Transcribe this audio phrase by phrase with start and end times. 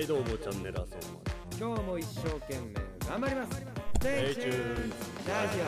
[0.00, 0.86] はいどうもチャンネル遊
[1.60, 2.72] ぼう今日も一生懸命
[3.06, 3.62] 頑張ります。
[3.98, 4.94] Stay Stay tuned!
[5.28, 5.58] ラジ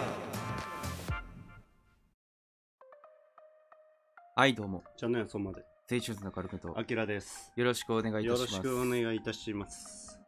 [4.35, 4.85] はい、どうも。
[4.97, 5.63] チャンネル遊ぼうまで。
[5.91, 8.55] 青春のカルクとあきらですよろしくお願いいたします。
[8.55, 10.19] よろしくお願いいたします。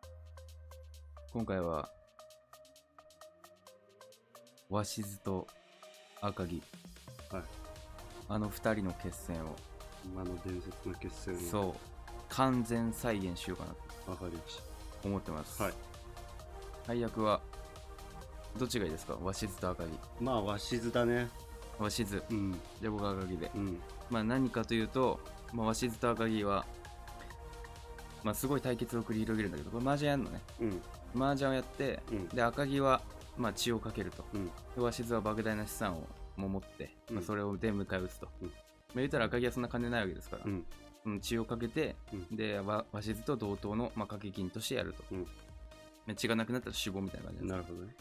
[1.32, 1.89] 今回は、
[4.68, 5.46] 鷲津と
[6.21, 6.59] 赤城、
[7.30, 7.43] はい。
[8.29, 9.57] あの二人の決戦を、
[10.05, 11.39] 今の伝説の決戦を。
[11.39, 11.75] そう、
[12.29, 14.61] 完全再現しようかなとわかりまし
[15.05, 15.59] 思ってます。
[15.59, 15.75] たはい
[16.86, 17.40] 配役は、
[18.58, 19.17] どっちがいいですか？
[19.17, 19.96] 鷲津と赤城。
[20.21, 21.29] まあ鷲津だね
[21.79, 22.22] 鷲津。
[22.30, 23.50] うんじゃあ僕は赤城で。
[23.54, 23.80] うん
[24.11, 25.18] まあ何かというと、
[25.53, 26.67] まあ、鷲津と赤城は、
[28.22, 30.41] まあすごい対決を繰り広げるんだけど、これ麻雀やんのね。
[30.61, 30.82] うん
[31.16, 33.00] 麻雀をやって、うんで赤城は、
[33.39, 34.25] まあ、血をかけると。
[34.34, 38.28] うんで鷲津は莫大な資産をも持って、まあ、うんそれをで迎え撃つと。
[38.42, 38.55] うんまあ、
[38.97, 40.64] 言ったら赤城はそんな金ないわけですから、うん
[41.06, 42.36] うん血をかけて、うん。
[42.36, 45.05] でわ鷲津と同等の、まあ、掛け金としてやると。
[45.11, 45.27] うん。
[46.06, 47.94] で血がなくなったら死亡みたいな感じなるほどね。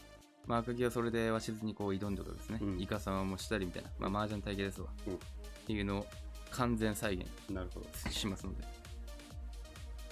[0.46, 2.58] まあ、赤城はそれで鷲津にこう挑んでるわけですね。
[2.60, 2.80] うん。
[2.80, 4.88] イカ様もしたりみたいな、まあ、麻雀体系ですわ。
[5.06, 5.14] うん。
[5.14, 5.18] っ
[5.66, 6.06] ていうのを
[6.50, 8.64] 完全再現なるほしますので、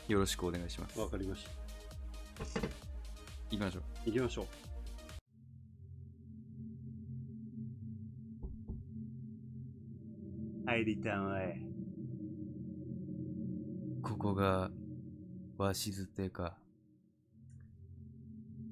[0.09, 0.97] よろしくお願いします。
[0.97, 1.03] ど。
[1.03, 1.51] わかりました。
[3.51, 3.83] 行きましょう。
[4.07, 4.47] 行きましょう。
[10.65, 11.72] 入りたまえこ
[14.23, 14.71] こが、
[15.59, 16.57] 鷲津邸か。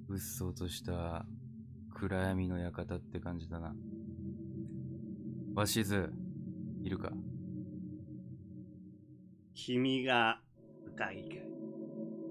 [0.09, 1.27] うっそうとした
[1.93, 3.75] 暗闇の館って感じだな。
[5.57, 6.13] 鷲津、
[6.85, 7.11] いるか？
[9.53, 10.41] 君が
[10.95, 11.43] 赤いかい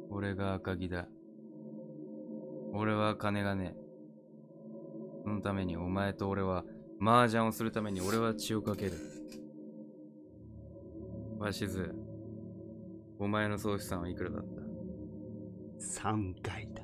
[0.09, 1.06] 俺が赤木だ。
[2.72, 3.81] 俺は金がねえ。
[5.26, 6.64] そのためにお前と俺は、
[7.02, 8.94] 麻雀をするために俺は血をかける。
[11.42, 11.94] 鷲津、
[13.22, 14.62] お前の総資産はいくらだった
[16.02, 16.81] ？3回だ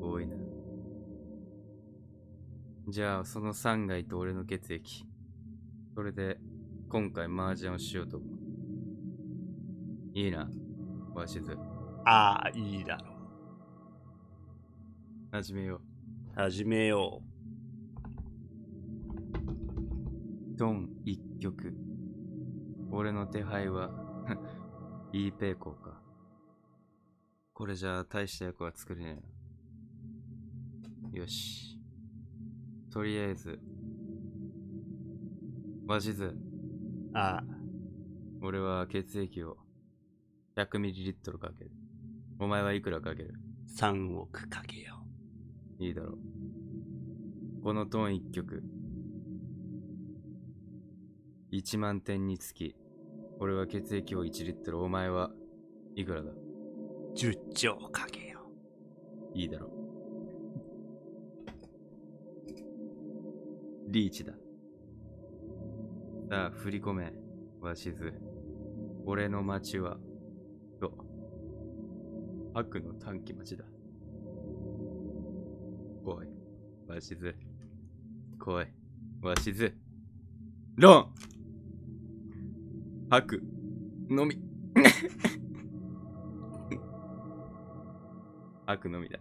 [0.00, 0.34] 多いな。
[2.88, 5.04] じゃあ、その3階と俺の血液。
[5.94, 6.38] それで、
[6.88, 8.30] 今回麻雀をしようと思う。
[10.14, 10.48] いいな、
[11.14, 11.58] 鷲津。
[12.04, 13.12] ああいいだろ
[15.30, 15.80] 始めよう
[16.34, 17.26] 始めよう。
[20.56, 21.76] ドン一曲。
[22.94, 23.90] 俺の手配は、
[25.14, 26.02] いいペーコーか。
[27.54, 29.22] これじゃあ大した役は作れね
[31.02, 31.18] えな。
[31.18, 31.80] よし。
[32.90, 33.58] とりあえず、
[35.86, 36.24] 鷲津。
[36.24, 36.36] う
[37.14, 37.44] ああ
[38.42, 39.56] 俺は血液を
[40.56, 41.70] 100ml かける。
[42.38, 43.34] お前はいくらかける
[43.68, 45.06] ？3億かけよ
[45.78, 47.62] いいだろう。
[47.62, 48.62] このトーン一曲。
[51.52, 52.74] 1万点につき、
[53.42, 55.32] 俺は血液を1リットル、お前は
[55.96, 56.30] いくらだ？
[56.30, 56.36] う
[57.16, 58.38] 10兆かけよ
[59.34, 59.70] いいだろう。
[63.88, 64.32] リーチだ。
[66.30, 67.12] さあ、振り込め、
[67.60, 68.14] 鷲津。
[69.06, 69.98] 俺の町は、
[70.80, 70.92] と、
[72.54, 73.64] 悪の短期町だ。
[76.04, 76.28] 来い、
[76.86, 77.34] 鷲津。
[78.38, 78.66] 来い、
[79.20, 79.74] 鷲津。
[80.76, 81.12] ロン
[83.14, 83.42] 悪
[84.08, 84.40] のみ。
[88.64, 89.18] 悪のみだ。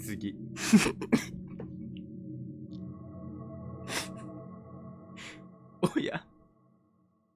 [0.00, 0.34] 次。
[5.94, 6.26] おや、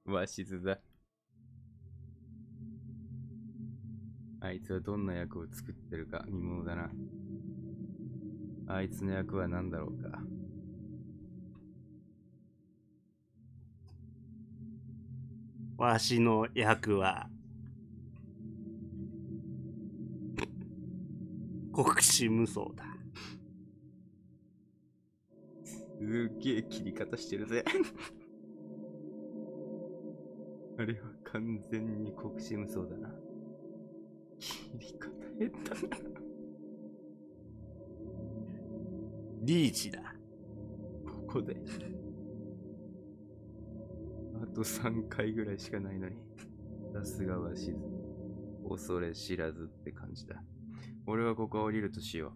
[0.05, 0.77] 鷲津だ。
[4.41, 6.91] あいつはどんな役を作ってるか見ものだな。
[8.67, 10.21] あいつの役は何だろうか。
[15.77, 17.29] わしの役は
[21.73, 22.85] 国士無双だ
[26.05, 27.63] すげえ切り方してるぜ。
[30.77, 33.15] あれは完全に国士無双だな。
[34.37, 36.21] 切り方下手だな。
[39.43, 40.15] リーチだ
[41.05, 41.55] ここで。
[44.55, 46.15] あと3回ぐらいしかないのに。
[46.93, 47.75] さすがはしず。
[48.69, 50.41] 恐れ知らずって感じだ。
[51.05, 52.31] 俺はここ降りるとしよ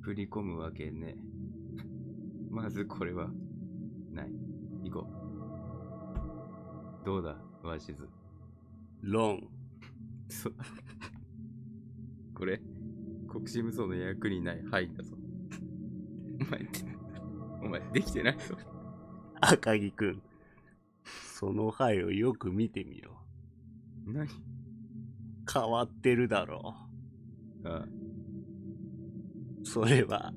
[0.00, 0.04] う。
[0.04, 1.84] 振り込むわけねえ。
[2.50, 3.28] まずこれは、
[4.10, 4.32] ない。
[4.84, 5.06] 行こ
[7.02, 7.04] う。
[7.04, 8.08] どうだ、わしず。
[9.02, 9.46] ロン
[10.30, 10.54] そう。
[12.34, 12.58] これ、
[13.28, 15.14] 国士無双の役にない範囲だぞ。
[16.40, 16.66] お前、
[17.62, 18.56] お前、できてないぞ。
[19.42, 20.22] 赤木くん。
[21.38, 23.10] その灰をよく見てみろ。
[24.06, 24.26] 何？
[25.52, 26.74] 変わってるだろ
[27.62, 27.88] ああ、う。
[29.62, 30.32] それは、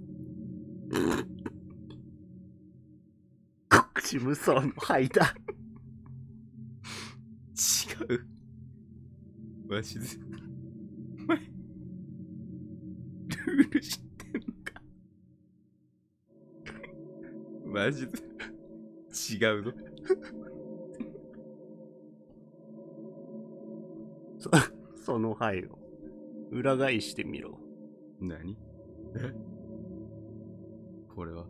[3.70, 5.34] 国士無双の灰だ。
[7.56, 8.14] 違
[9.70, 9.74] う。
[9.74, 10.20] わしず、
[11.18, 14.82] お前、ルール知ってんのか？
[17.66, 18.12] マジで
[19.46, 19.72] 違うぞ。
[24.40, 24.50] そ
[25.04, 25.78] その灰を
[26.52, 27.60] 裏返してみろ。
[28.20, 28.58] 何？
[29.16, 29.34] え？
[31.14, 31.46] これは？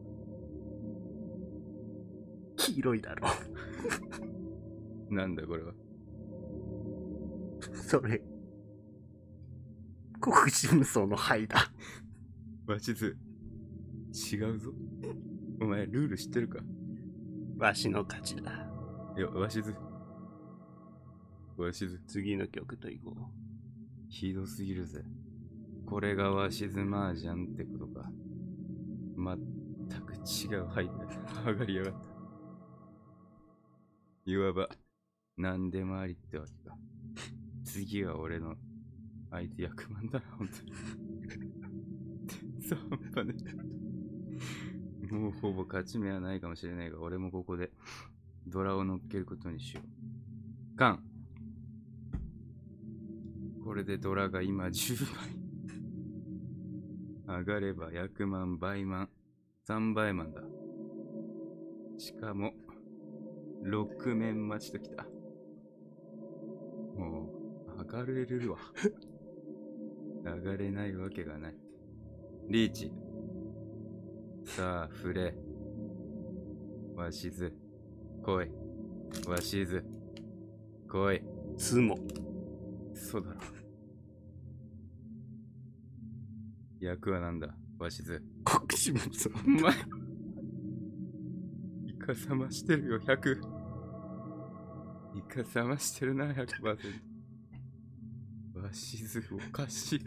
[2.57, 3.27] 黄色いだろ
[5.15, 5.71] なんだこれは？
[5.71, 5.75] う。
[7.75, 8.21] それ、
[10.19, 11.71] 国士無双の灰だ。
[12.67, 13.17] わしず、
[14.33, 14.71] 違うぞ。
[15.61, 16.59] お前、ルール知ってるか？
[17.57, 18.51] わしの勝ちだ。
[19.17, 19.73] いや、わしず。
[21.63, 23.23] わしず、次の曲と行こう
[24.09, 25.03] ひどすぎるぜ。
[25.85, 28.09] これがわしずマージャンってことか。
[29.15, 29.37] 全
[30.01, 30.89] く違うはい
[31.45, 31.99] 上がりやがった。
[34.25, 34.69] いわば、
[35.37, 36.77] 何でもありってわけか。
[37.63, 38.55] 次は俺の
[39.31, 40.71] 相手役満だな、ほんとに。
[42.67, 42.79] そう、
[43.13, 43.53] 半端ね。
[45.11, 47.71] もうほぼ勝ち目はないかもしれないが、俺もここで
[48.47, 50.77] ドラを乗っけることにしよう。
[50.77, 51.03] カン
[53.69, 55.05] これでドラが今10
[57.27, 57.37] 倍。
[57.37, 59.07] 上がれば100万倍満、
[59.67, 60.41] 3倍満だ。
[61.99, 62.51] しかも、
[63.63, 65.03] 6面待ちときた。
[66.97, 67.29] も
[67.77, 68.57] う、上がれるわ。
[70.25, 71.55] 上がれないわけがない。
[72.47, 72.91] リーチ。
[74.45, 75.35] さあ、触れ。
[76.95, 77.53] わしず。
[78.23, 78.49] 来い。
[79.27, 79.85] わしず。
[80.87, 81.17] 来い。
[81.17, 81.23] う。
[81.55, 81.99] つも。
[82.95, 83.58] そうだろ。
[86.79, 87.55] 役はなんだ？
[87.77, 88.21] わしず。
[88.43, 89.29] 国士無双。
[89.45, 89.73] お前。
[91.87, 93.41] イカさましてるよ、100。
[95.15, 96.77] イカさましてるな、100%。
[98.55, 100.01] わしず、おかしい。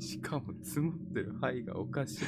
[0.00, 2.24] しかも積もってる範囲がおかしい。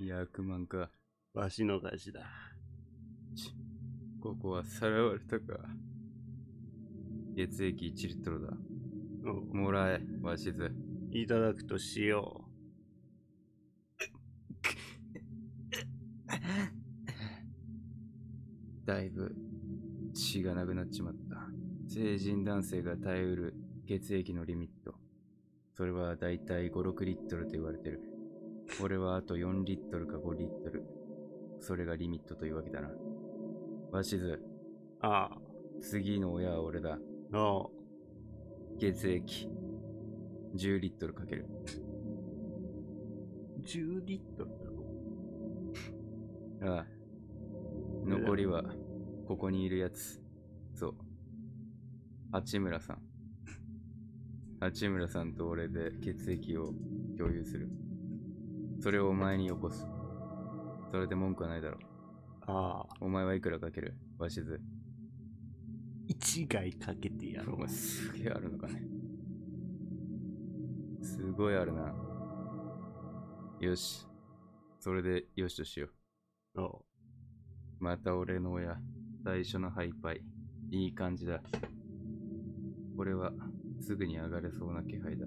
[0.00, 0.90] 100万か。
[1.34, 2.20] わしの勝ちだ。
[4.20, 5.58] ここはさらわれたか。
[7.36, 8.52] 血液1リットルだ。
[9.52, 10.72] もらえ、わしず。
[11.10, 12.44] いただくとしよ
[18.86, 19.34] だいぶ
[20.14, 21.36] 血がなくなっちまった。
[21.88, 23.54] 成人男性が耐えうる
[23.86, 24.94] 血液のリミット。
[25.74, 28.00] それはだいたい5、6リットルと言われてる。
[28.82, 30.84] 俺はあと4リットルか5リットル。
[31.60, 32.90] それがリミットというわけだな。
[33.90, 34.40] わしず、う。
[35.00, 35.30] あ
[35.80, 36.98] 次の親は俺だ。
[37.32, 37.38] あ。
[37.38, 37.70] お
[38.74, 38.78] う。
[38.78, 39.48] 血液。
[40.54, 41.46] 10リットルかける。
[43.64, 44.66] 10リットルだ
[46.66, 46.76] ろ。
[46.76, 46.86] ああ。
[48.04, 48.64] 残りは、
[49.26, 50.20] ここにいるやつ。
[50.74, 50.94] そう。
[52.32, 52.98] 八村さん。
[54.60, 56.72] 八村さんと俺で血液を
[57.16, 57.68] 共有する。
[58.80, 59.86] それをお前によこす。
[60.90, 61.80] それで文句はないだろう。
[62.46, 62.94] ああ。
[63.00, 63.94] お前はいくらかける？
[64.18, 64.60] わしず。
[66.08, 68.82] 一概かけてやろお前すげえあるのかね。
[71.02, 71.94] すごいあるな。
[73.60, 74.06] よし。
[74.80, 75.88] それでよしとしよ
[76.56, 76.60] う。
[76.60, 76.64] う。
[76.64, 76.84] お
[77.78, 78.76] また俺の親、
[79.24, 80.20] 最初のハイパイ。
[80.70, 81.40] いい感じだ。
[82.96, 83.32] これは、
[83.80, 85.26] すぐに上がれそうな気配だ。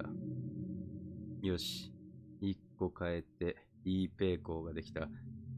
[1.41, 1.93] よし。
[2.41, 5.07] 一個変えて、いいペイコーができた。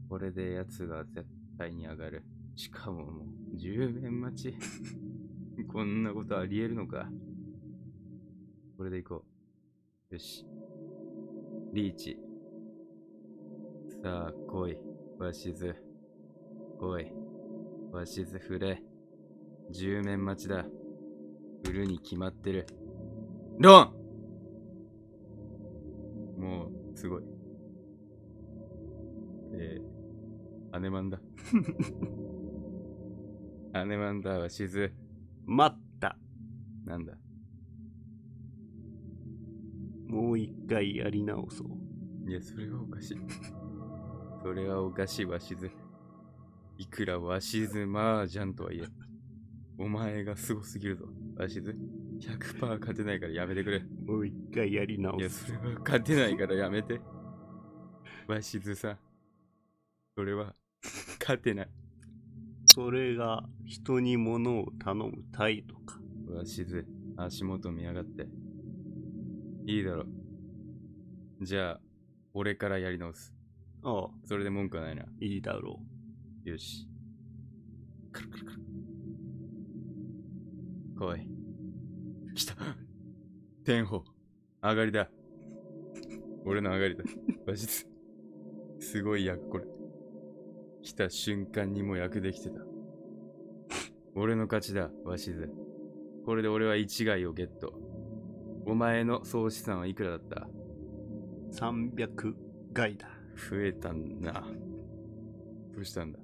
[0.08, 2.24] これで奴が絶対に上がる。
[2.56, 4.54] しかももう、10面待ち。
[5.68, 7.08] こんなことあり得るのか。
[8.78, 9.24] これでいこ
[10.10, 10.14] う。
[10.14, 10.46] よし。
[11.74, 12.18] リーチ。
[14.02, 14.78] さあ、来い。
[15.18, 15.76] わしず。
[16.78, 17.12] 来い。
[17.92, 18.82] わしず振れ。
[19.72, 20.64] 10面待ちだ。
[21.66, 22.66] 振るに決まってる。
[23.58, 23.98] ロン
[26.40, 27.22] もう、すごい。
[29.52, 31.20] えー、アネマンだ。
[33.74, 34.92] アネマンだ、わしず。
[35.48, 36.18] 待った。
[36.84, 37.14] なんだ？
[40.06, 42.30] もう一回やり直そう。
[42.30, 43.18] いや、それはおかしい。
[44.42, 45.70] それはおかしい、わしず。
[46.76, 48.84] いくらわしずマージャンとはいえ、
[49.78, 51.76] お前がすごすぎるぞ、わしず。
[52.20, 53.80] 100%勝てないからやめてくれ。
[53.80, 55.46] もう一回やりいや、直す。
[55.46, 57.00] それは勝てないからやめて。
[58.26, 58.98] 鷲津さん。
[60.14, 60.54] それは
[61.20, 61.68] 勝てない。
[62.78, 65.98] それが人に物を頼む態度か。
[66.28, 68.28] 鷲津、足元見やがって。
[69.66, 70.04] いいだろ。
[71.40, 71.80] じゃあ、
[72.34, 73.34] 俺からやり直す。
[73.82, 75.02] ああ、それで文句はないな。
[75.20, 75.80] いいだろ
[76.44, 76.88] よし。
[78.12, 78.58] くるくるくる。
[81.00, 81.28] 来い。
[82.36, 82.54] 来た。
[83.64, 84.04] 天保。
[84.62, 85.10] 上がりだ。
[86.44, 87.02] 俺の上がりだ。
[87.44, 87.88] マジです。
[88.78, 89.77] すごい役、これ。
[90.88, 92.62] 来た瞬間にもう役できてた。
[94.16, 95.50] 俺の勝ちだ、鷲津。
[96.24, 97.74] これで俺は一害をゲット。
[98.64, 100.48] お前の総資産はいくらだった？
[100.48, 101.50] う。
[101.52, 102.34] 300
[102.72, 103.06] 回だ。
[103.50, 104.46] 増えたんな。
[105.74, 106.18] どうしたんだ？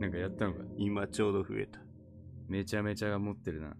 [0.00, 0.64] なんかやったのか？
[0.76, 1.80] 今ちょうど増えた。
[2.48, 3.76] めちゃめちゃ持ってるな。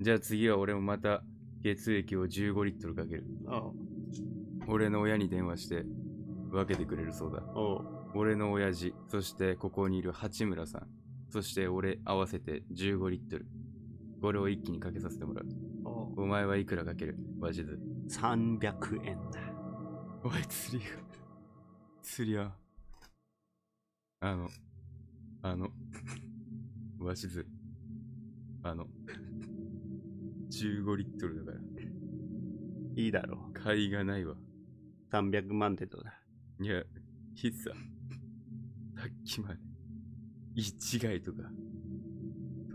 [0.00, 1.24] じゃあ次は俺もまた
[1.64, 3.24] 血液を15リットルかける。
[3.48, 3.72] ああ、
[4.68, 5.84] 俺の親に電話して
[6.50, 7.42] 分けてくれるそうだ。
[7.56, 7.99] おう。
[8.14, 10.88] 俺の親父、そしてここにいる八村さん、
[11.30, 13.46] そして俺合わせて15リットル。
[14.20, 15.46] これを一気にかけさせてもらう。
[16.16, 17.16] お前はいくらかける？
[17.38, 17.72] マジで。
[18.08, 19.40] 300円だ。
[20.24, 20.90] おい、釣りが。
[22.02, 22.52] 釣りは。
[24.20, 24.48] あの、
[25.42, 25.70] あの、
[26.98, 27.46] わしず。
[28.62, 28.86] あの、
[30.50, 31.64] 15リットルだから、
[32.96, 34.32] いいだろ買いがないわ。
[34.32, 34.36] う。
[35.10, 36.12] 300万でどうだ？
[36.60, 36.82] いや、
[37.34, 37.70] ひさ、
[39.00, 39.60] さっきまで、
[40.54, 41.38] 一概とか、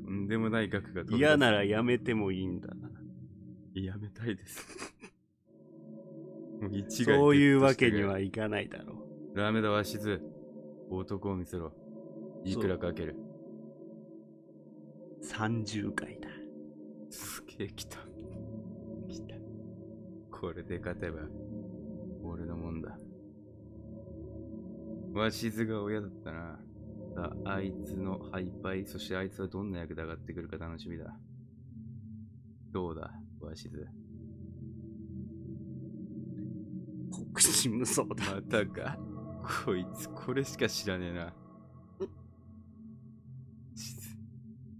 [0.04, 2.70] とんでもない額が嫌ならやめてもいいんだ。
[3.76, 4.66] やめたいです。
[6.60, 9.38] もう一概そういうわけにはいかないだろう。
[9.38, 10.20] ダメだわしず。
[10.90, 11.72] 男を見せろ。
[12.44, 13.16] いくらかける
[15.22, 16.30] 30回だ。
[17.12, 18.00] すげえ来た。
[19.10, 19.36] 来た。
[20.32, 21.20] これで勝てば、
[25.16, 26.60] わしずが親だったな。
[27.16, 31.18] さあ、あいつの敗敗、そしてあいつはどんな役で上がってくるか楽しみだ。
[32.74, 33.88] どうだ、わしず。
[37.34, 38.36] 国士無双だ。
[38.36, 38.98] またか？
[39.66, 41.34] こいつ、これしか知らねえな。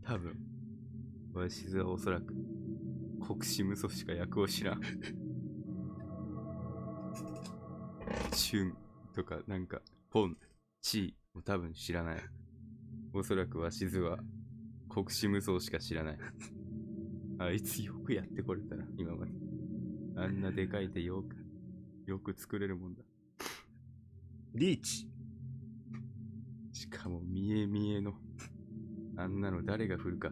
[0.04, 0.38] 多分、
[1.34, 2.34] わしずはおそらく、
[3.26, 4.82] 国士無双しか役を知らん。
[8.34, 8.76] チュン
[9.14, 9.82] とか、なんか、
[10.16, 10.38] ポン、
[10.82, 12.16] チーも多分知らない。
[13.14, 14.18] おそらくわしずは、
[14.88, 16.18] 国士無双しか知らない。
[17.38, 19.34] あいつよくやってこれたな、今まで。
[20.16, 21.36] あんなでかい手よく、
[22.10, 23.04] よく作れるもんだ。
[24.54, 25.10] リーチ。
[26.72, 28.14] しかも見え見えの。
[29.18, 30.32] あんなの誰が振るか。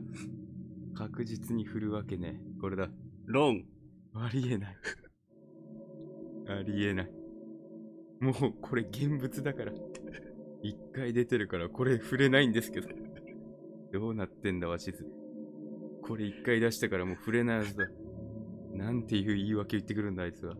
[0.95, 2.61] 確実に振るわけねえ。
[2.61, 2.87] これだ。
[3.25, 3.65] ロン。
[4.13, 4.77] ありえない。
[6.47, 7.22] ありえない。
[8.23, 9.73] もうこれ現物だから。
[10.63, 12.87] 一回出てるからこれ触れないんですけど。
[13.91, 15.05] どうなってんだわしず。
[16.01, 17.87] これ一回出したからもう触れないはずだ。
[18.71, 20.55] なんていう言い訳言ってくるんだあいつは。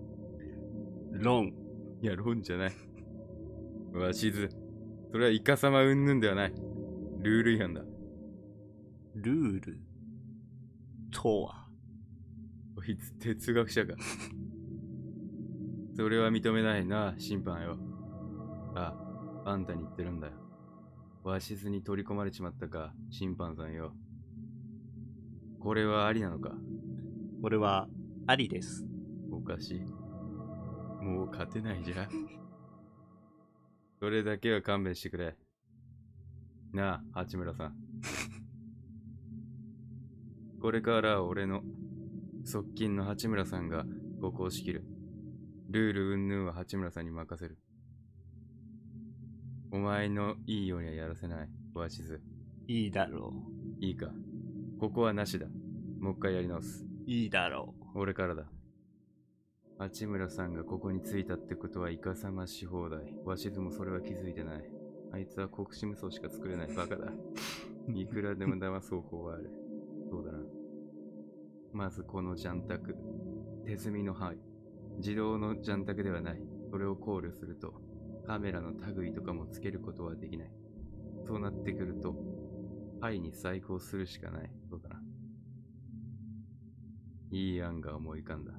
[1.11, 1.53] ロン。
[2.01, 2.71] いや、ロンじゃない。
[3.93, 4.49] わしず。
[5.11, 6.53] それはイカ様云々ではない。
[7.21, 7.85] ルール違反だ。
[9.15, 9.79] ルール？
[11.11, 11.67] とは？
[12.75, 13.93] こいつ哲学者か。
[15.95, 17.77] それは認めないな、審判よ。
[18.75, 18.95] あ、
[19.45, 20.33] あんたに言ってるんだよ。
[21.23, 23.93] わしずに取り込まれちまったか、審判さんよ。
[25.59, 26.51] これはありなのか？
[27.41, 27.87] これは、
[28.27, 28.85] ありです。
[29.31, 29.81] おかしい。
[31.03, 32.09] もう勝てないじゃん。
[33.99, 35.37] それだけは勘弁してくれ。
[36.73, 37.75] なあ、八村さん。
[40.59, 41.61] これから俺の
[42.45, 43.85] 側近の八村さんが
[44.21, 44.85] ここを仕切る。
[45.73, 47.57] ルール云々は八村さんに任せる。
[49.71, 52.21] お前のいいようにはやらせない、わしず。
[52.67, 53.33] いいだろ
[53.79, 54.11] いいか。
[54.79, 55.47] ここはなしだ。
[55.99, 56.83] もう一回やり直す。
[56.83, 56.87] う。
[57.09, 58.43] いいだろ俺からだ。
[59.79, 63.11] 八村さんがここに着いたってことはいかさまし放題。
[63.25, 64.63] わしずもそれは気づいてない。
[65.11, 67.11] あいつは国士無双しか作れないバカだ。
[67.91, 69.49] いくらでも騙す方法はある。
[70.11, 70.37] そうだな。
[71.71, 72.95] まずこのジャンタク。
[73.65, 74.52] 手積みの範囲。
[74.97, 76.41] 自動のジャンタクではない。
[76.69, 77.73] それを考慮すると、
[78.25, 80.51] カメラの類とかもつけることはできない。
[81.25, 82.15] そうなってくると、
[83.01, 84.51] 範囲に再興するしかない。
[84.69, 85.01] そうだな。
[87.31, 88.53] いい案が思い浮かんだ。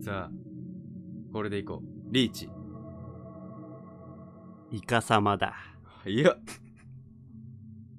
[0.00, 0.30] さあ、
[1.32, 2.12] これでいこう。
[2.12, 2.46] リーチ。
[2.46, 2.50] う。
[4.70, 5.54] イカ様だ。
[6.06, 6.36] いや。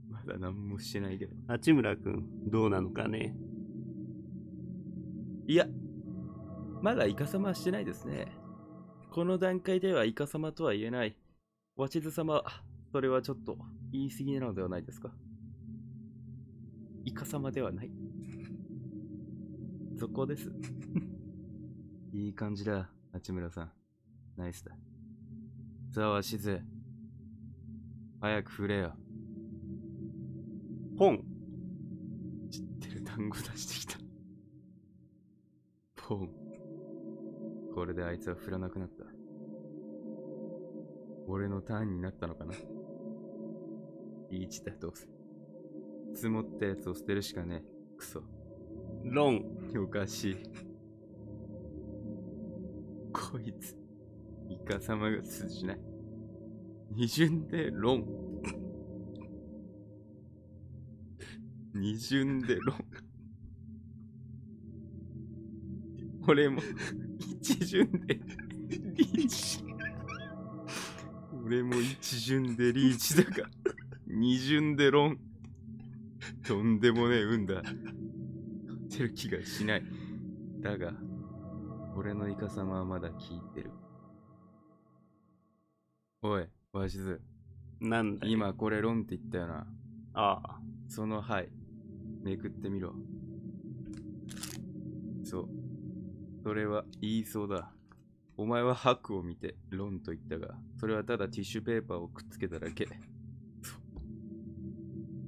[0.09, 1.35] マ まだ何もしてないけど。
[1.47, 3.35] 八村くん、どうなのかね
[5.47, 5.67] いや、
[6.85, 8.27] まだイカ様はしてないですね。
[9.11, 11.15] この段階ではイカ様とは言えない。
[11.75, 12.43] 鷲津様、
[12.91, 13.57] それはちょっと
[13.91, 15.09] 言い過ぎなのではないですか
[17.03, 17.91] イカ様ではない。
[19.99, 20.51] そこです。
[22.13, 23.71] いい感じだ、八村さん。
[24.37, 24.77] ナイスだ。
[25.89, 26.61] さあ、鷲津。
[28.21, 28.95] 早く振れよ。
[30.99, 31.25] ポン
[32.51, 33.97] 知ってる単語出してきた。
[35.95, 36.44] ポン。
[37.75, 39.03] これであいつは振らなくなった。
[41.27, 42.53] 俺のターンになったのかな？
[44.31, 45.07] リーチだどうせ。
[46.15, 47.97] 積もったやつを捨てるしかねえ。
[47.97, 48.21] クソ。
[49.03, 49.43] ロン
[49.83, 50.37] おかしい。
[53.11, 53.77] こいつ、
[54.49, 55.79] イカ様が通じない。
[56.91, 58.05] 二巡でロン。
[61.73, 62.77] 二巡でロン。
[66.27, 66.61] 俺も
[67.45, 68.15] 一巡で
[68.95, 69.63] リーチ。
[71.45, 73.47] 俺も一巡でリーチだが、
[74.07, 75.19] 二巡でロン。
[76.47, 77.61] とんでもねえ運だ。
[77.61, 77.77] 勝
[78.89, 79.83] てる気がしない。
[80.59, 80.95] だが、
[81.95, 83.71] 俺のイカ様はまだ聞いてる。
[86.23, 87.21] おい、わしず、
[87.79, 88.31] なんだい？
[88.31, 89.67] 今これロンって言ったよな。
[90.15, 91.49] ああ、そのはい、
[92.23, 92.95] めくってみろ。
[96.45, 97.71] それは言いそうだ。
[98.37, 102.87] お前は白を見てロンと言ったが、それはただティッシュペーパーをくっつけただけ。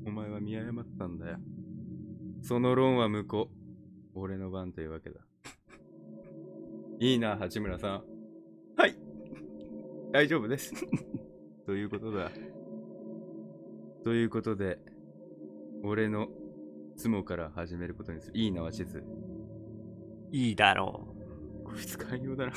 [0.06, 1.40] お前は見誤ったんだよ。
[2.44, 4.20] そのロンは向こう。
[4.20, 5.22] 俺の番というわけだ。
[7.00, 8.04] いいな、八村さん。
[8.76, 8.96] はい。
[10.12, 10.72] 大丈夫です。
[11.66, 12.30] ということだ。
[14.04, 14.78] ということで、
[15.84, 16.28] 俺の
[16.96, 18.38] ツモから始めることにする。
[18.38, 19.04] いいな、わしず。
[20.32, 21.07] いいだろう
[21.78, 22.54] こいつ寛容だな。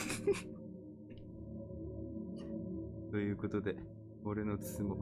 [3.10, 3.76] ということで、
[4.24, 4.96] 俺のツモ。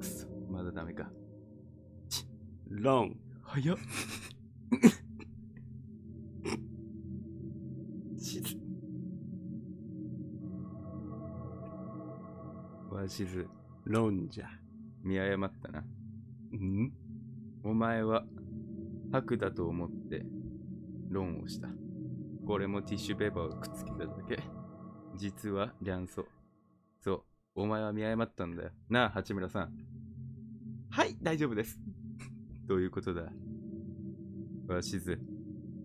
[0.00, 1.12] くそ、まだダメか。
[2.70, 2.82] う。
[2.82, 3.14] ロン。
[3.42, 3.76] 早っ。
[12.90, 13.46] わしず、
[13.84, 14.48] ロンじゃ。
[15.02, 15.80] 見誤ったな。
[16.56, 16.90] ん？
[17.64, 18.24] お前は
[19.12, 20.24] 白だと思って
[21.10, 21.68] 論をした。
[22.46, 24.38] これもティッシュペーパーをくっつけただけ。
[25.16, 26.24] 実は卵巣。
[27.00, 27.22] そう、
[27.54, 28.70] お前は見誤ったんだよ。
[28.88, 29.72] なあ、八村さん。
[30.90, 31.78] はい、大丈夫です。
[32.66, 33.32] どういうことだ
[34.66, 35.20] わしず、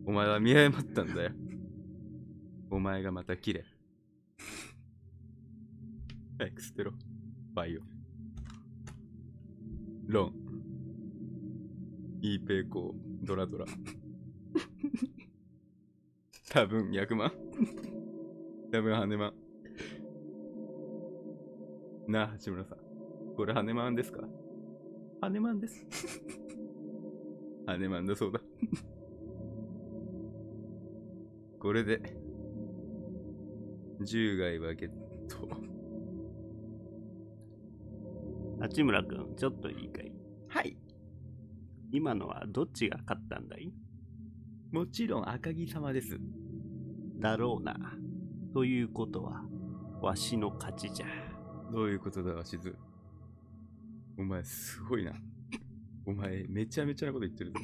[0.05, 1.31] お前は見誤ったんだよ。
[2.69, 3.65] お前がまた綺麗。
[6.37, 6.93] 早く捨てろ。
[7.53, 7.81] バイオ。
[10.07, 10.33] ロン。
[12.21, 13.65] いいペーコー、ドラドラ。
[16.57, 17.31] 多分100万。
[18.71, 19.33] 多分羽マン。
[22.11, 22.79] なあ、八村さん。
[23.35, 24.27] これ羽マンですか？
[25.21, 25.85] 羽マンです。
[27.67, 28.41] 羽マンだそうだ。
[31.59, 32.01] これで、
[34.01, 34.89] 10害はゲッ
[35.27, 35.47] ト。
[38.59, 40.11] 八村くん、ちょっといいかい
[40.47, 40.75] はい。
[41.91, 43.71] 今のはどっちが勝ったんだい？
[44.71, 46.19] もちろん赤木様です。
[47.19, 47.75] だろうな。
[48.53, 49.43] ということは、
[50.01, 51.05] わしの勝ちじゃ。
[51.71, 52.75] どういうことだ、しず。
[54.17, 55.13] お前、すごいな。
[56.05, 57.59] お前、めちゃめちゃなこと言ってるぞ。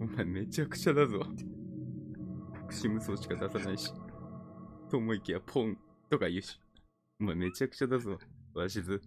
[0.00, 1.20] お前、めちゃくちゃだぞ。
[2.70, 3.92] 隠し無双しか出さないし。
[4.90, 5.78] と思いきや、ポン
[6.10, 6.60] とか言うし。
[7.20, 8.18] お前、めちゃくちゃだぞ、
[8.54, 9.00] わしず。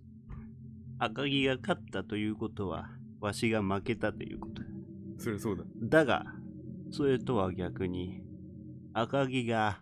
[1.00, 4.68] 赤木が勝ったということは、わしが負けたということだ。
[5.18, 5.64] そりゃそうだ。
[5.84, 6.26] だが、
[6.92, 8.24] それとは逆に、
[9.00, 9.80] 赤木が、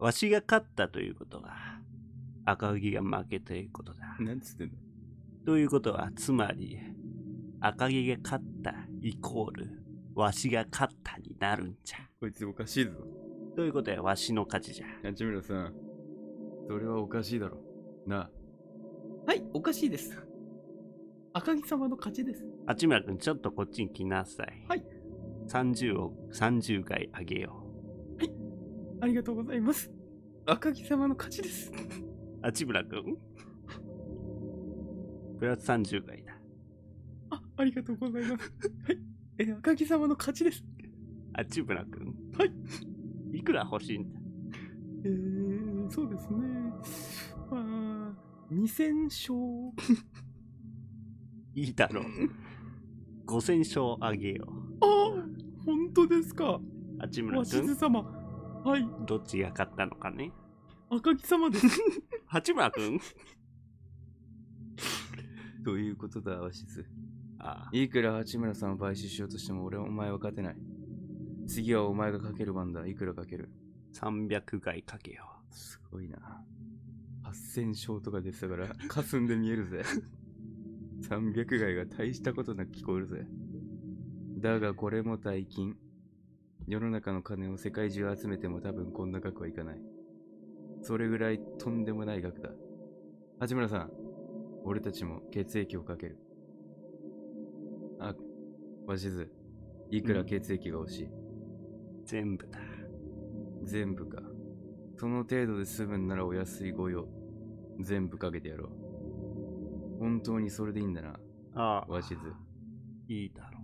[0.00, 1.80] わしが勝ったということは、
[2.44, 4.16] 赤木が負けということだ。
[4.18, 4.74] なんつってんだ。
[5.44, 6.76] ということは、つまり、
[7.60, 9.70] 赤木が勝ったイコール、
[10.16, 11.98] わしが勝ったになるんじゃ。
[12.18, 12.94] こいつおかしいぞ。
[13.54, 14.86] ということは、わしの勝ちじゃ。
[15.04, 15.74] 八村さん。
[16.66, 17.58] それはおかしいだろ。
[18.08, 18.30] なあ。
[19.24, 20.20] はい、おかしいです。
[21.32, 22.44] 赤木様の勝ちです。
[22.66, 24.66] 八村君、ちょっとこっちに来なさい。
[24.68, 24.84] はい。
[25.46, 27.65] 30を、30回あげよ
[29.00, 29.90] ありがとうございます。
[30.46, 31.70] 赤木様の勝ちです。
[31.70, 31.74] う。
[32.42, 33.18] 八村君？
[35.38, 36.32] プラス30回だ。
[37.30, 38.52] あ、ありがとうございます。
[38.86, 38.98] はい。
[39.38, 40.64] え、赤木様の勝ちです。
[41.34, 42.14] 八村君？
[42.38, 42.52] はい。
[43.38, 44.18] いくら欲しいんだ？
[45.04, 46.38] えー、そうですね。
[47.50, 49.34] まあ、2000勝。
[51.54, 52.04] いいだろう。
[53.26, 54.46] 5000勝あげよ
[54.80, 55.26] あ
[55.64, 56.62] 本当ですかう。
[57.00, 58.15] 八村わしず君、様。
[58.66, 60.32] はい、どっちが勝ったのかね。
[60.90, 61.68] 赤木様です。
[62.26, 62.98] 八村君？
[65.64, 66.84] ということだ、わしず。
[67.38, 70.56] あいくら八村さんを買収しようとしても俺はお前は勝てない。
[71.46, 72.84] 次はお前がかける番だ。
[72.88, 73.50] いくらかける
[73.92, 76.44] 300回かけよすごいな。
[77.22, 79.84] 8000勝とかでしたから、霞んで見えるぜ。
[81.02, 83.28] 300回が大したことなく聞こえるぜ。
[84.38, 85.76] だがこれも大金。
[86.66, 89.80] 世の中の金を世界中集めても多分こんな額はいかない。
[90.82, 92.50] それぐらいとんでもない額だ。
[93.38, 93.90] 八村さん、
[94.64, 96.18] 俺たちも血液をかける。
[98.00, 98.14] あ、
[98.88, 99.30] 鷲津、
[99.90, 101.10] いくら血液が欲しい、う。
[102.04, 102.58] 全部だ。
[103.62, 104.20] 全部か。
[104.96, 107.06] その程度で済むんならお安いご用。
[107.80, 109.98] 全部かけてやろう。
[110.00, 111.20] 本当にそれでいいんだな、
[111.54, 112.16] ああ、鷲津。
[113.08, 113.55] いいだろ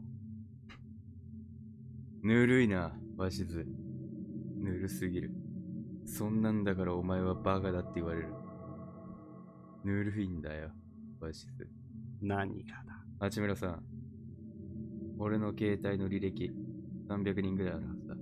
[2.23, 3.67] ぬるいな、鷲津。
[4.61, 5.33] ぬるすぎる。
[6.07, 8.29] そんなんだからお前はバカだって言われる。
[9.85, 10.71] ぬるいんだよ、
[11.21, 11.65] 鷲津。
[11.65, 11.69] う。
[12.21, 13.05] 何がだ？
[13.19, 13.83] 八村さん。
[15.19, 16.53] 俺の携帯の履歴、
[17.09, 18.15] 300人ぐらいあるはずだ。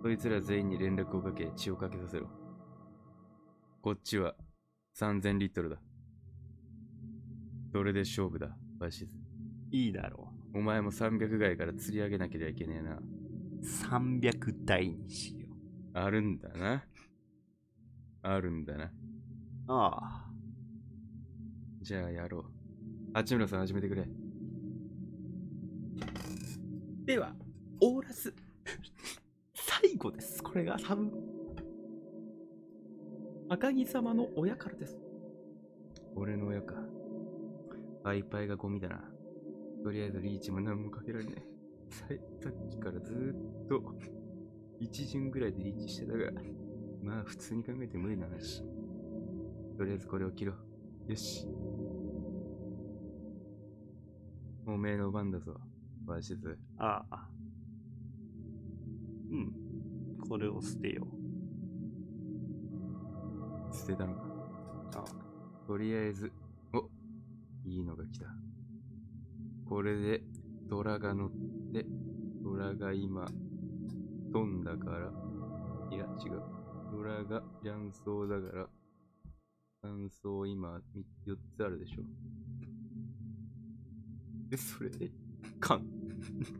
[0.00, 2.28] そいつら全員に連絡をかけ、血をかけさせろ。
[3.82, 4.36] こっちは
[4.96, 5.78] 3000リットルだ。
[7.72, 9.18] それで勝負だ、鷲津。
[9.72, 13.00] いいだろお前も300外から釣り上げなければいけねえな。
[13.64, 13.66] う。
[13.66, 15.98] 300台にしよう。
[15.98, 16.84] あるんだな。
[18.22, 18.90] あるんだな。
[19.66, 20.30] ああ、
[21.80, 22.44] じゃあやろう。
[23.14, 24.06] 八村さん始めてくれ。
[27.04, 27.34] では、
[27.80, 28.34] オーラス。
[29.54, 30.42] 最後です。
[30.42, 31.12] これが多分。
[33.50, 34.98] 赤木様の親からです。
[36.16, 36.74] 俺の親か。
[38.02, 39.04] パイパイがゴミだな。
[39.82, 41.53] とりあえずリーチも何もかけられない。
[41.94, 42.06] さ
[42.42, 43.94] さっきからずーっと
[44.80, 46.32] 一巡ぐらいでリーチしてたが、
[47.00, 48.64] まあ普通に考えて無理な話。
[49.78, 50.54] とりあえずこれを切ろ
[51.06, 51.10] う。
[51.12, 51.46] よし。
[54.66, 55.54] おめえの番だぞ、
[56.06, 56.58] わしず。
[56.78, 57.28] ああ。
[59.30, 59.52] うん。
[60.28, 61.06] これを捨てよ
[63.72, 64.22] 捨てたのか。
[64.22, 64.28] う。
[64.96, 65.04] あ
[65.66, 66.32] とりあえず、
[66.72, 66.88] お
[67.64, 68.26] いいのが来た。
[69.68, 70.22] これで、
[70.68, 71.30] ドラが乗っ
[72.44, 73.26] ドラが今、
[74.30, 75.10] 飛んだから、
[75.90, 76.42] いや、違う。
[76.92, 78.68] ドラが雀荘だから、
[79.80, 80.78] 三層今、
[81.26, 82.02] 4つあるでしょ。
[84.50, 85.10] で、それで、
[85.58, 85.86] カン。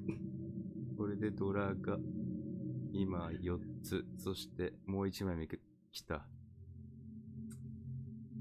[0.96, 1.98] これでドラが、
[2.90, 5.60] 今4つ、そしてもう1枚目く
[5.92, 6.26] 来た。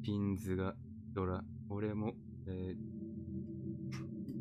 [0.01, 0.77] ピンズが
[1.11, 1.43] ドラ。
[1.67, 2.13] 俺も、
[2.45, 2.77] え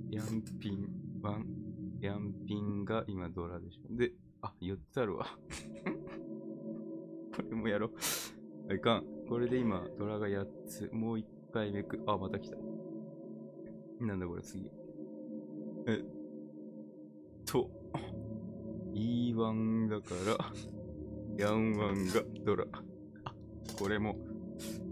[0.08, 1.61] ー、ヤンピン、ワン、
[2.02, 3.82] ヤンピンが今ドラでしょ。
[3.96, 4.10] で、
[4.40, 5.24] あ、4つあるわ。
[7.36, 7.92] これもやろ
[8.68, 8.74] う。
[8.74, 9.04] いかん。
[9.28, 10.90] これで今、ドラが8つ。
[10.92, 12.02] もう1回めく。
[12.06, 12.56] あ、また来た。
[14.00, 14.68] なんだこれ次。
[15.86, 16.04] えっ
[17.46, 17.70] と、
[18.94, 20.36] E1 だから、
[21.38, 22.66] ヤンワンがドラ。
[23.24, 23.32] あ、
[23.78, 24.18] これも、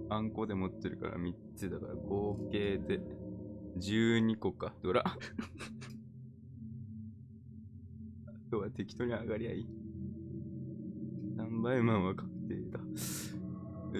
[0.08, 3.00] あんこで持ってるから3つだから合計で
[3.78, 5.02] 12個か、ドラ。
[8.50, 9.66] あとは適当に上がりゃいい。
[11.38, 12.80] 3倍マンは確定だ。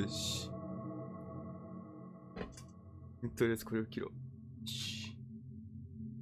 [0.01, 0.51] よし。
[3.37, 4.11] とりあえずこれを切ろう。
[4.11, 5.17] よし。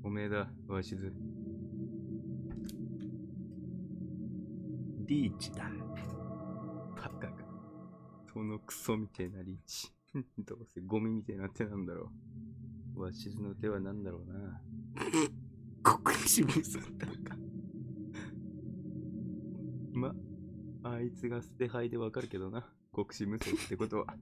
[0.04, 1.10] おめえだ、わしず。
[5.06, 5.70] リーチだ。
[6.96, 7.32] バカか。
[8.30, 9.90] そのクソみてえなリーチ。
[10.44, 12.12] どうせゴミみてえな手なんだろ
[12.94, 13.00] う。
[13.00, 14.60] わしずの手は何だろうな。
[15.82, 17.06] 国士無双だ。
[17.06, 17.47] ま、
[20.98, 22.66] あいつが捨て牌でわかるけどな。
[22.92, 24.16] 国士無双ってことは。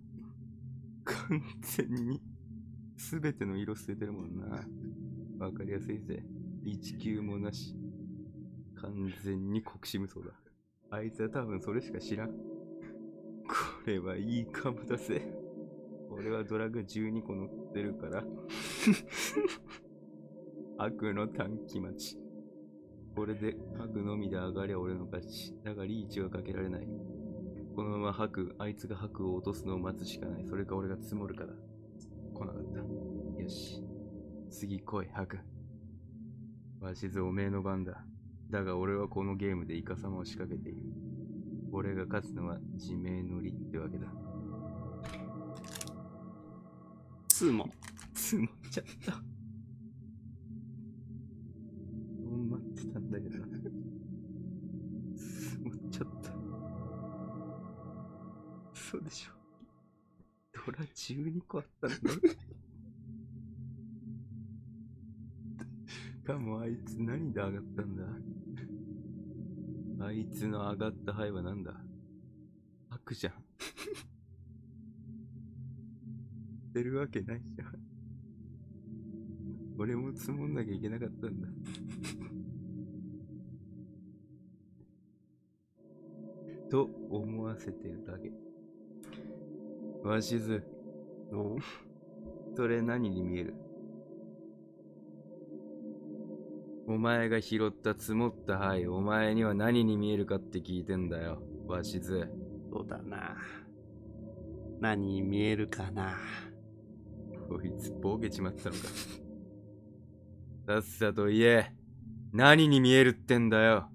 [1.04, 2.20] 完全に、
[2.98, 4.68] すべての色捨ててるもんな。
[5.38, 6.22] わかりやすいぜ。
[6.64, 7.74] 1級もなし。
[8.74, 10.34] 完全に国士無双だ。
[10.90, 12.28] あいつは多分それしか知らん。
[12.28, 12.36] こ
[13.86, 15.22] れはいいカムだぜ。
[16.10, 18.22] 俺はドラグ12個乗ってるから。
[20.76, 22.25] 悪の短期待ち。
[23.16, 25.54] これで白のみで上がりゃ俺の勝ち。
[25.64, 26.86] だがリーチはかけられない。
[27.74, 30.44] このまま白、あいつが白を落とすのを待つしかない。
[30.44, 31.54] それか俺が積もるかだ。
[32.34, 33.42] 来なかった。
[33.42, 33.82] よし。
[34.50, 35.38] 次来い、白。
[36.80, 38.04] わしずおめえの番だ。
[38.50, 40.82] だが俺はこのゲームでイカサマを仕掛けている。
[41.72, 44.08] 俺が勝つのは自明の利ってわけだ。
[47.28, 47.66] ツモ。
[48.12, 49.35] 積もっちゃった。
[53.16, 53.46] だけどな。
[55.16, 56.30] 積もっちゃった。
[58.74, 59.32] 嘘でしょ。
[60.52, 61.96] ドラ12個あったんだ。
[66.26, 68.04] かもあいつ何で上がったんだ？
[70.06, 71.72] あいつの上がった牌は何だ？
[72.90, 73.34] 悪じゃん。
[76.72, 77.86] 出るわけないじゃん。
[79.78, 81.48] 俺も積もんなきゃいけなかったんだ。
[86.76, 88.30] と思わせてるだけ。
[90.06, 90.62] わしず、
[91.32, 91.56] お
[92.54, 93.54] それ何に見える？
[96.86, 102.28] お前が拾った積もった灰、お前には何に見えるかって聞いてんだよ、わしず。
[102.70, 103.38] そうだな。
[104.78, 106.18] 何に見えるかな。
[107.48, 108.82] こいつ、ボケちまったのか。
[110.66, 111.72] さっさと言え。
[112.34, 113.88] 何に見えるってんだよ。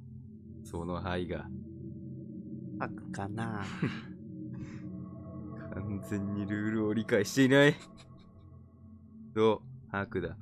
[0.64, 1.46] その灰が。
[2.82, 3.64] 悪かな。
[5.72, 7.76] 完全にルールを理解していない。
[9.36, 10.36] そう、白だ。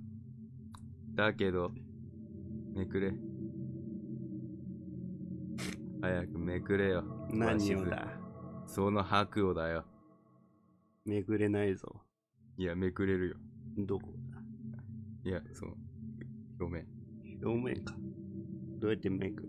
[1.16, 1.74] だけど、
[2.74, 3.14] めくれ。
[6.02, 7.04] 早くめくれよ。
[7.30, 8.08] 何をだ？
[8.66, 9.84] ずその白をだよ。
[11.06, 11.94] めぐれないぞ。
[12.58, 13.36] いや、めくれるよ。
[13.80, 15.30] どこだ？
[15.30, 15.74] いや、その、
[16.58, 16.88] ごめん。
[17.44, 17.94] 表面か。
[18.80, 19.44] どうやってめく？
[19.44, 19.49] る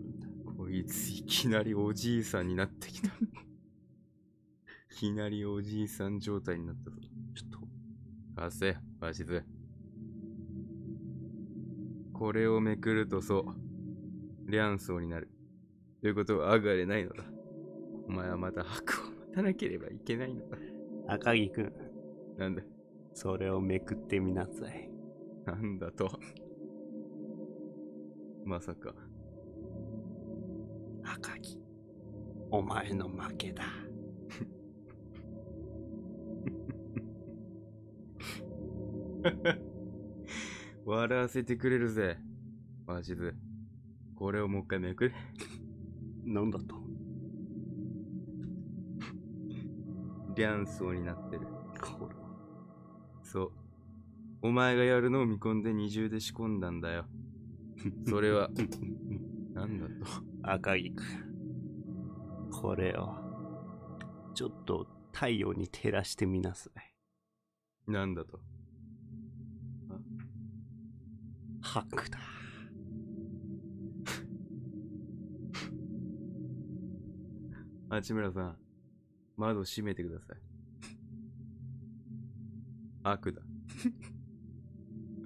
[0.61, 3.07] こいつ、いきなりおじいさんになってきた。
[3.07, 3.11] い
[4.95, 6.97] きなりおじいさん状態になったぞ。
[7.35, 7.59] ちょっと、
[8.39, 9.43] 貸せ、わしず。
[12.13, 13.45] これをめくるとそう、
[14.51, 15.31] リャンソーになる。
[15.99, 17.23] ということは、上がれないのだ。
[18.07, 20.57] お前はまた白を待たなければいけないのだ。
[21.07, 21.73] 赤木くん、
[22.37, 22.61] なんだ、
[23.15, 24.91] それをめくってみなさい。
[25.43, 26.19] なんだと？
[28.45, 28.93] まさか、
[32.51, 33.63] お前の負けだ。
[40.85, 42.17] 笑わせてくれるぜ。
[42.85, 43.35] わしず。
[44.15, 45.13] これをもう一回めくれ。
[46.25, 46.75] なんだと？
[50.35, 51.47] リャンソーになってる。
[51.81, 52.15] これ
[53.23, 53.51] そう。
[54.41, 57.05] お前がやるのを見込んで二重で仕込んだんだよ。
[58.07, 58.49] それは、
[59.53, 59.93] なんだと？
[60.43, 61.05] 赤木くん、
[62.61, 63.15] これを、
[64.35, 67.91] ちょっと太陽に照らしてみなさい。
[67.91, 68.39] なんだと？
[71.61, 72.19] 白だ。
[77.89, 78.55] 八村さん、
[79.37, 80.37] 窓閉めてください。
[83.01, 83.41] 悪だ。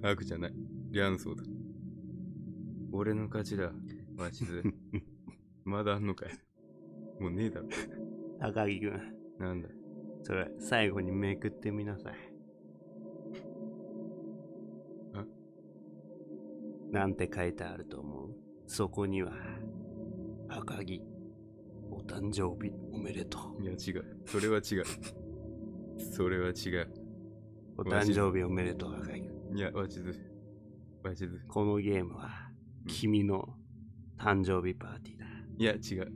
[0.00, 0.54] 悪じゃない。
[0.90, 1.42] リャンソーだ。
[2.92, 3.70] 俺の勝ちだ。
[4.16, 4.62] マジで。
[5.66, 6.30] まだあんのかい。
[7.20, 7.66] もうねえだろ。
[8.40, 9.00] 赤木くん、
[9.38, 9.68] なんだ？
[10.22, 12.14] それ最後にめくってみなさい。
[15.14, 15.24] あ
[16.90, 18.30] なんて書いてあると思う？
[18.66, 19.32] そこには、
[20.48, 21.00] 赤木、
[21.90, 23.62] お誕生日おめでとう。
[23.62, 24.04] いや違う。
[24.26, 24.84] それは違う。
[26.12, 26.92] それは違う。
[27.78, 29.20] お誕生日おめでとう、赤木。
[29.54, 30.14] いや、わしず。
[31.04, 31.40] わしず。
[31.48, 32.50] このゲームは、
[32.88, 33.56] 君の
[34.18, 35.26] 誕生日パーティーだ。
[35.58, 36.12] いや、違う。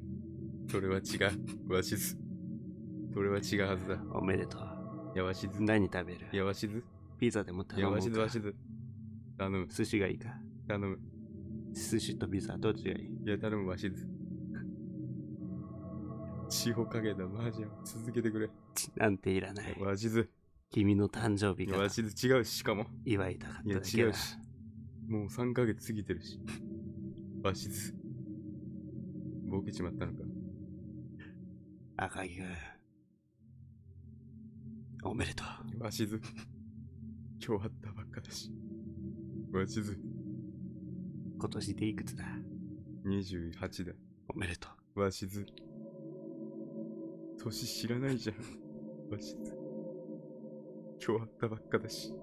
[0.71, 1.01] それは違
[1.69, 1.75] う。
[1.75, 2.17] わしず。
[3.13, 3.99] それは違うはずだ。
[4.13, 4.61] おめでとう。
[5.15, 5.63] いや、わしず。
[5.63, 6.27] 何食べる？
[6.33, 6.85] いや、わしず。
[7.19, 8.55] ピザでもいや、頼もうわしず、わかしず。
[9.37, 10.29] 頼む、寿司がいいか？
[10.69, 10.99] 頼む。
[11.73, 13.07] 寿司とピザどっちがいい？
[13.27, 14.09] いや、頼む、わしず。
[16.49, 18.49] 血をかけたマージャンを続けてくれ。
[18.97, 19.77] なんていらない。
[19.81, 20.31] わしず。
[20.71, 22.87] 君の誕生日いや、がわしず違うし、しかも。
[23.05, 24.13] 祝いたかっいや、ただけだ違う。
[24.13, 24.37] し。
[25.09, 26.39] もう3ヶ月過ぎてるし。
[27.43, 27.95] わしず。
[29.49, 30.19] ボケちまったのか。
[32.03, 32.47] 赤木くん。
[35.11, 35.45] おめでと
[35.79, 35.85] う。
[35.85, 36.19] わしず。
[37.47, 38.51] 今日会ったばっかだし。
[39.53, 39.99] わしず。
[41.39, 42.25] 今年でいくつだ
[43.05, 43.93] ？28だ。
[44.29, 45.45] おめでとわしず。
[47.39, 48.37] 年知らないじゃん。
[49.13, 49.55] わしず。
[51.07, 52.15] 今日会ったばっかだし。
[52.15, 52.17] う。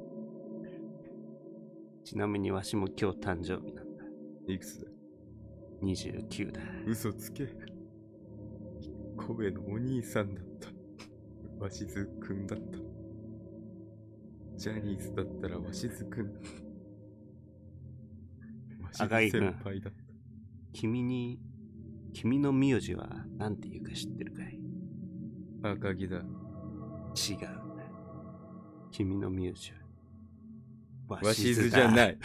[2.03, 4.03] ちなみにわしも今日誕生日なんだ。
[4.47, 4.87] いくつだ
[5.83, 6.61] ？29だ。
[6.87, 7.76] 嘘つけ。
[9.17, 11.63] 一個上のお兄さんだった。
[11.63, 12.77] わしずくんだった。
[14.57, 16.39] ジャニーズだったらわしずくんだ。
[18.83, 19.07] わしず
[19.39, 19.99] 先輩だった。
[20.71, 21.39] 君に、
[22.13, 24.59] 君の名字は何て言うか知ってるかい？
[25.63, 26.17] 赤木だ。
[26.17, 27.51] 違うんだ。
[28.91, 29.71] 君の名字
[31.07, 31.17] は。
[31.23, 32.17] わしずじゃないい。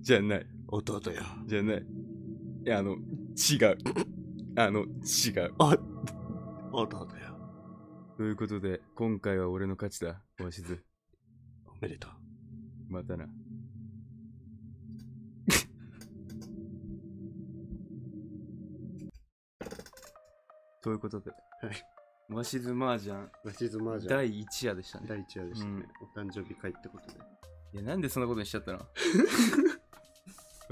[0.00, 0.46] じゃない。
[0.68, 1.22] 弟よ。
[1.46, 1.86] じゃない。
[2.64, 3.76] いや、あの、違う。
[4.56, 4.84] あの、違
[5.46, 5.91] う。
[6.74, 7.36] あ、あだだよ。
[8.16, 10.82] ということで、今回は俺の勝ちだ、わしず。
[11.66, 12.10] おめでとう。
[12.88, 13.26] またな。
[20.82, 21.36] ということで、は
[21.70, 22.34] い。
[22.34, 25.06] わしず麻雀ラシズマージャン第1夜でしたね。
[25.08, 25.86] 第1話でしたね。
[26.00, 27.20] お誕生日会ってことで。
[27.74, 28.78] いや、なんでそんなことにしちゃったの？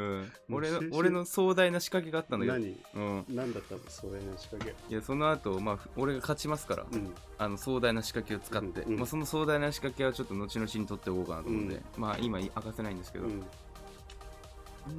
[0.00, 2.54] うん、俺の俺の壮大な仕掛けがあったのよ。
[2.54, 2.74] 何？
[2.94, 3.80] うん、何だったの？
[3.88, 4.74] そういう仕掛け？
[4.92, 7.14] いやその後、まあ俺が勝ちますから、うん。
[7.36, 8.98] あの壮大な仕掛けを使って、うんうん。
[8.98, 13.40] まあ、その壮大な仕掛けはちょっと後々に取っておこうかなと思って、まあ今明かせないんですけど、うん。
[13.40, 13.44] 誕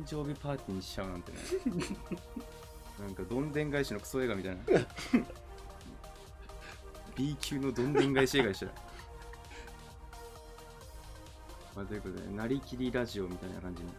[0.05, 1.37] 生日パーティーにしちゃうなんてね。
[3.01, 4.61] なんかどんでん返しのクソ映画みたいな。
[7.15, 8.71] B 級のどんでん返し映画でしたよ
[11.75, 13.89] まあ、ということで、なりきりラジオみたいな感じに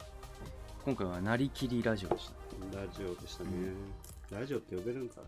[0.84, 2.30] 今回はなりきりラジオでし
[2.72, 3.50] たラジオでしたね。
[4.30, 5.20] ラジオって呼べるんか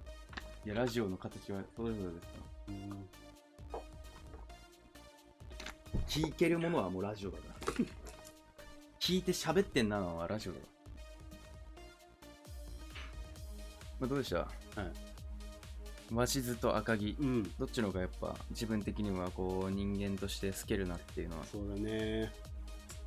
[0.66, 2.32] いやラジオの形はそれぞれですか
[2.68, 3.06] うん。
[6.08, 7.72] 聞けるものはもうラジオだから
[8.98, 10.72] 聞いて喋ってんなのはラジオだから
[14.00, 14.38] まあどうでした？
[14.38, 14.48] はい。
[16.12, 17.42] 鷲津と赤城うん。
[17.58, 22.32] どっちの方がやっぱ自分的にはこう人間としてスケるなっていうのはそうだね。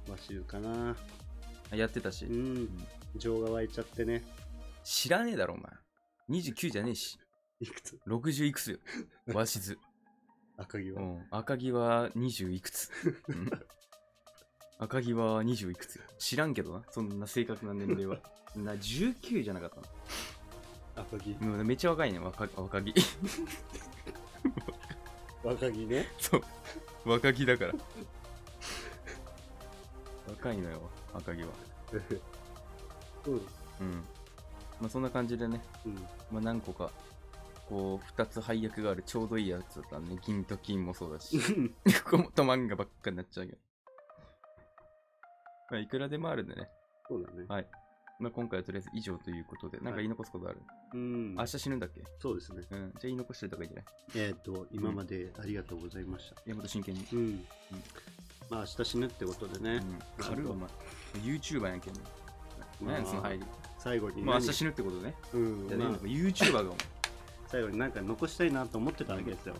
[0.10, 0.96] わしかな。
[1.75, 2.88] やってたし、うん。
[3.15, 4.23] 情が湧いちゃってね。
[4.84, 5.71] 知らねえだろお前。
[6.30, 7.17] 29じゃねえし。
[7.60, 8.77] いくつ？60いくつよ。
[9.27, 9.77] 鷲津、
[10.58, 11.01] 赤木は？
[11.01, 12.89] うん、赤城は20いくつ、
[13.27, 13.49] うん。
[14.80, 16.03] 赤城は20いくつよ。
[16.19, 16.84] 知らんけどな。
[16.91, 18.19] そんな正確な年齢は。
[18.56, 19.84] な19じゃなかったの。
[20.95, 21.30] 赤木。
[21.43, 22.19] もうめっちゃ若いね。
[22.19, 22.93] 若若木
[25.43, 26.08] 若木ね。
[26.19, 26.41] そう。
[27.06, 27.73] 若木だから。
[30.27, 31.54] 若いのよ赤城は
[33.28, 33.34] うん。
[33.34, 34.04] うん
[34.80, 35.96] まあそんな感じでねうん。
[35.96, 36.91] まあ、何個か、
[37.67, 41.39] こう、2つ配役があるちょうどいいやつだったんで、銀と金もそうだし、
[42.06, 43.58] ここもと漫画ばっかになっちゃうけど。
[45.72, 46.70] まあ、いくらでもあるんでね。
[47.08, 47.46] そうだね。
[47.48, 47.67] はい。
[48.20, 50.62] まあ、今回はとりあえず以上ということで、なんか言い残すことある、
[50.93, 51.34] うん。
[51.36, 52.04] 明日死ぬんだっけ？
[52.20, 52.63] そうですね。
[52.70, 52.89] うん。
[52.91, 54.28] じゃあ言い残しておいた方がいいんじゃない？
[54.28, 56.41] えっと、今までありがとうございました。
[56.41, 57.08] いや、もっと真剣に。
[57.12, 57.48] うん。
[58.50, 59.84] まあ、明日死ぬってことでね。
[60.18, 60.24] うん。
[60.24, 60.70] 軽いわ、お前。
[61.24, 62.00] YouTuber やんけんね。
[62.82, 63.46] まあ何やその入り。
[63.78, 65.14] 最後にまあ、明何日死ぬってことね。
[65.34, 66.76] うんじゃあ、ねまあ、YouTuber がお前。
[67.48, 69.56] 最後になんか残したいなと思ってたわけですよ。
[69.56, 69.58] う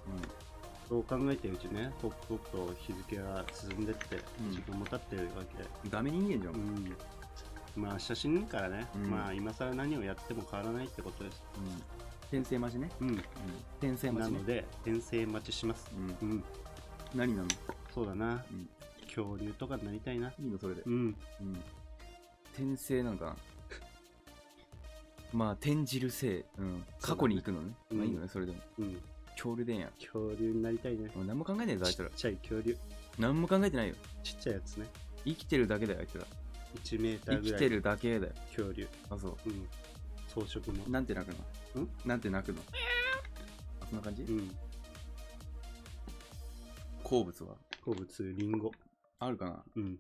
[0.90, 5.44] そう考えてるうちね、ポップポップと日付が進んでって、うん時間も経ってるわ
[5.84, 5.88] け。
[5.88, 5.92] ん。
[5.92, 6.56] ダメ人間じゃん。
[6.56, 6.98] うん。
[7.76, 11.44] まあ、明日死ぬからね、うんまあ、今更何をやっても変わらないってことです。
[11.58, 11.66] うん。
[12.24, 12.90] 転生待ちね。
[13.00, 13.10] うん。
[13.10, 13.16] うん。
[13.80, 14.46] 転生待ちねなの。
[14.46, 15.92] で、転生待ちします。
[16.22, 16.30] うん。
[16.30, 16.44] うん。
[17.16, 17.48] 何なの？
[17.94, 18.44] そうだな。
[18.52, 18.70] うん
[19.08, 20.32] 恐竜とかになりたいな。
[20.40, 20.84] いいのそれで。
[20.86, 20.94] うん。
[20.94, 21.64] うん。
[22.54, 23.36] 転生なのかな
[25.34, 26.46] まあ、転じる性。
[26.58, 26.84] うん。
[27.02, 27.74] 過去に行くのね。
[27.92, 28.60] うんまあいいのね、それでも。
[28.80, 29.02] うん。
[29.32, 29.92] 恐竜でんや。
[29.98, 31.10] 恐竜になりたいね。
[31.16, 32.16] もう何も考えねえぞ、あいつらちっ。
[32.16, 32.78] ちゃい恐竜。
[33.18, 33.96] 何も考えてないよ。
[34.24, 34.86] ちっちゃいやつね。
[35.26, 36.26] 生きてるだけだよ、あいつら。
[36.84, 37.60] 1メータ生ーぐらい。
[37.60, 38.34] きてるだけだよ。
[38.56, 38.88] 恐竜。
[39.10, 39.68] あ、そうん。
[40.28, 40.90] 装飾のう。。
[40.92, 41.36] なんて泣く
[41.76, 41.82] の？
[41.84, 41.90] ん？
[42.06, 42.62] なんて泣くの？
[43.80, 44.24] あそんな感じ？
[44.24, 44.56] うん。
[47.08, 47.56] 好物は？
[47.86, 48.70] 好物、リンゴ。
[49.20, 49.64] あるかな？
[49.78, 49.98] うん。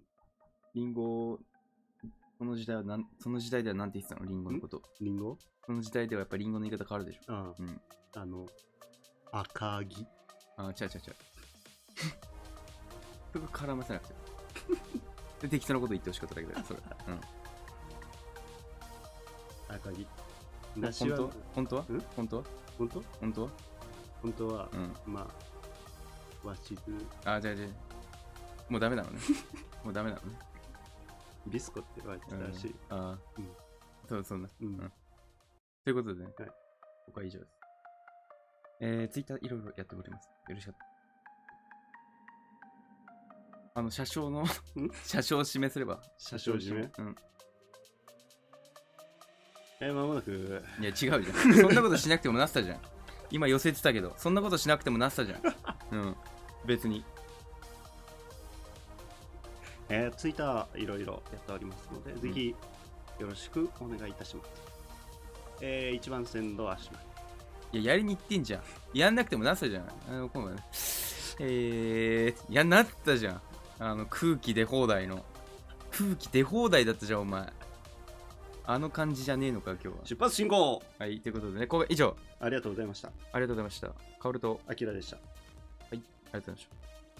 [0.75, 1.39] リンゴ、
[2.37, 4.27] その時代はなん、その時代ではなんて言ってたの？
[4.27, 4.81] リンゴのこと。
[4.99, 5.37] リンゴ？
[5.65, 7.33] その時代ではやっぱリンゴの言い方変わるでしょ。
[7.33, 7.81] あうん。
[8.13, 8.19] あ。
[8.19, 8.45] あの、
[9.31, 10.05] 赤木。
[10.57, 11.15] あ、違う違う違う。
[13.33, 14.15] そこ絡ませなくて。
[15.47, 16.79] で、適当なこと言ってほしかっただけだよ、それ。
[17.07, 17.21] うん。
[19.75, 20.05] 赤木。
[20.75, 21.81] 本梨は当本当は？
[21.83, 21.85] ん？
[22.17, 22.43] 本当は？
[22.77, 23.01] 本当？
[23.21, 23.49] 本当は？
[24.21, 25.13] 本当は、うん。
[25.13, 25.56] まあ、
[26.47, 26.81] わしず、
[27.25, 27.69] あ、じゃあじゃあ
[28.69, 29.19] もうダメなのね。
[29.83, 30.39] もうダメなのね。
[31.47, 32.75] ビスコって言われてたらしい。
[32.89, 33.49] うん、ああ、うん
[34.09, 34.47] そうそうね。
[34.61, 34.67] うん。
[34.67, 34.91] うん
[35.83, 36.47] ということでね、はい
[37.05, 37.51] ここは以上です。
[38.81, 40.29] えー、ツイッターいろいろやっております。
[40.49, 40.75] よろしかっ
[43.73, 43.79] た。
[43.79, 44.43] あの、車掌の、
[45.05, 46.01] 車掌を指名すれば。
[46.17, 46.91] 車掌指名？
[46.97, 47.15] うん。
[49.79, 51.23] え、まもなく、いや、違うじゃん。
[51.23, 52.81] そんなことしなくてもなったじゃん。
[53.29, 55.41] 今寄せてたけど、そんなことしなくてもなったじゃん。
[55.91, 56.15] うん。
[56.67, 57.03] 別に。
[59.89, 62.53] えー、ツイッターいろいろやっておりますので、ぜひ
[63.19, 64.49] よろしくお願いいたします。
[65.61, 67.81] えー、一番線路足前。
[67.81, 68.61] いや、やりに行ってんじゃん。
[68.93, 69.89] やんなくてもなったじゃん。
[70.09, 70.57] あの、今度ね。
[71.39, 73.41] えー、やんなったじゃん。
[73.79, 75.23] あの、空気出放題の。
[75.91, 77.51] 空気出放題だったじゃん、お前。
[78.69, 79.93] あの感じじゃねえのか、今日は。
[80.03, 83.07] 出発進行はい、ということでね、これ以上、ありがとうございました。
[83.31, 83.87] ありがとうございました。
[84.19, 85.17] カオルと、あきらでした。
[86.31, 86.96] あり